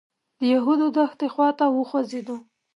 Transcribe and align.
د 0.39 0.41
یهودو 0.53 0.85
دښتې 0.97 1.27
خوا 1.33 1.49
ته 1.59 1.65
وخوځېدو. 1.75 2.37